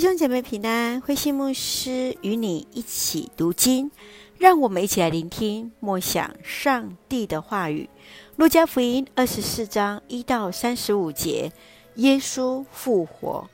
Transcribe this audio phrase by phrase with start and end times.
[0.00, 3.90] 兄姐妹平安，慧信牧师与你一起读经，
[4.38, 7.86] 让我们一起来聆听默想上帝的话语。
[8.36, 11.52] 路加福音二十四章一到三十五节，
[11.96, 13.46] 耶稣复活。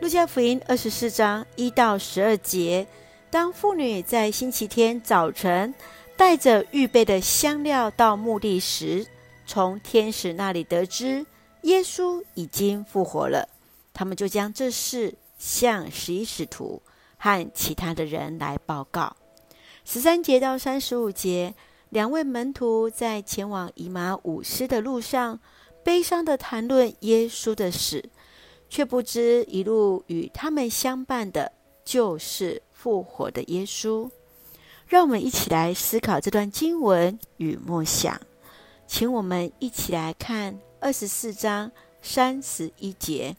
[0.00, 2.86] 路加福音二十四章一到十二节，
[3.28, 5.74] 当妇女在星期天早晨
[6.16, 9.04] 带着预备的香料到墓地时，
[9.44, 11.26] 从天使那里得知
[11.62, 13.48] 耶稣已经复活了，
[13.92, 15.12] 他们就将这事。
[15.36, 16.82] 向十一使徒
[17.16, 19.16] 和其他的人来报告。
[19.84, 21.54] 十三节到三十五节，
[21.90, 25.38] 两位门徒在前往以马忤斯的路上，
[25.84, 28.08] 悲伤地谈论耶稣的死，
[28.68, 31.52] 却不知一路与他们相伴的，
[31.84, 34.10] 就是复活的耶稣。
[34.88, 38.20] 让我们一起来思考这段经文与默想。
[38.88, 41.70] 请我们一起来看二十四章
[42.02, 43.36] 三十一节，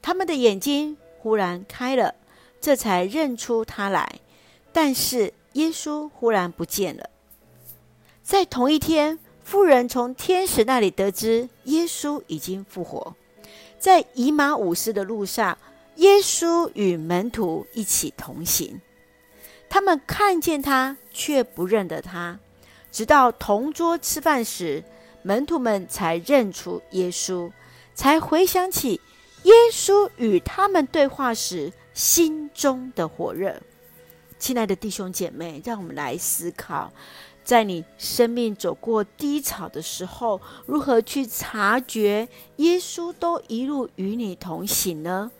[0.00, 0.96] 他们的眼睛。
[1.22, 2.16] 忽然开了，
[2.60, 4.18] 这才认出他来。
[4.72, 7.08] 但是耶稣忽然不见了。
[8.24, 13.14] 在同一天，妇人从天使那里得知耶稣已经复活。
[13.78, 15.56] 在以马忤斯的路上，
[15.96, 18.80] 耶稣与门徒一起同行。
[19.68, 22.40] 他们看见他，却不认得他。
[22.90, 24.82] 直到同桌吃饭时，
[25.22, 27.52] 门徒们才认出耶稣，
[27.94, 29.00] 才回想起。
[29.44, 33.60] 耶稣与他们对话时，心中的火热。
[34.38, 36.92] 亲爱的弟兄姐妹，让我们来思考，
[37.44, 45.30] 在你生命走过低潮的时候，如何去察觉耶稣都一路与你同行呢？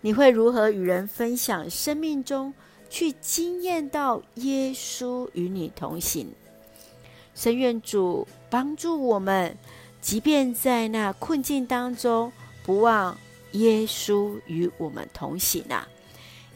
[0.00, 2.54] 你会如何与人分享生命中
[2.88, 6.32] 去惊艳到耶稣与你同行？
[7.34, 9.56] 神愿主帮助我们，
[10.00, 12.32] 即便在那困境当中，
[12.64, 13.16] 不忘。
[13.52, 15.88] 耶稣与我们同行啊！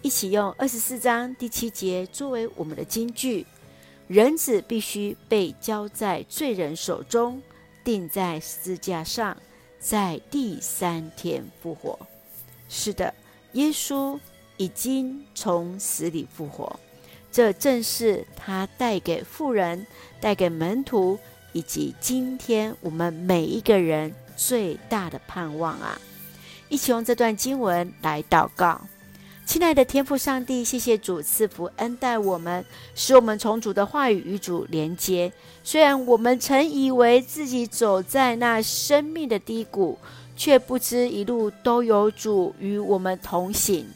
[0.03, 3.47] 一起用二十四章第七节作为我们的金句：
[4.09, 7.41] 人子必须被交在罪人手中，
[7.83, 9.37] 钉在十字架上，
[9.79, 11.99] 在第三天复活。
[12.69, 13.15] 是的，
[13.53, 14.19] 耶稣
[14.57, 16.79] 已经从死里复活，
[17.31, 19.87] 这正是他带给富人、
[20.21, 21.19] 带给门徒
[21.53, 26.01] 以及今天我们每一个人最大的盼望啊！
[26.73, 28.81] 一起用这段经文来祷告，
[29.45, 35.31] 亲爱的天父上帝，谢谢主赐福恩待我们，使我们从主的话语与主连接。
[35.63, 39.99] 虽然我们曾以为自己走在那生命的低谷，
[40.35, 43.87] 却不知一路都有主与我们同行。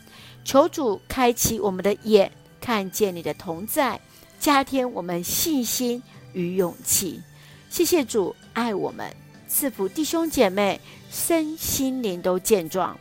[0.45, 3.99] 求主开启我们的眼，看见你的同在，
[4.39, 6.03] 加添我们信心
[6.35, 7.23] 与勇气。
[7.71, 9.11] 谢谢主爱我们，
[9.57, 10.79] 赐福弟兄姐妹。
[11.11, 12.99] 身心灵都健壮，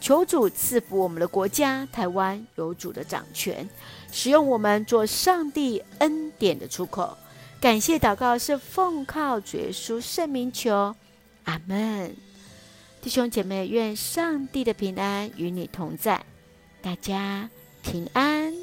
[0.00, 3.68] 求主赐福我们的国家台湾有主的掌权，
[4.12, 7.18] 使用我们做上帝恩典的出口。
[7.60, 10.94] 感谢祷告是奉靠主耶稣圣名求，
[11.42, 12.14] 阿门。
[13.02, 16.24] 弟兄姐妹，愿上帝的平安与你同在，
[16.80, 17.50] 大家
[17.82, 18.55] 平安。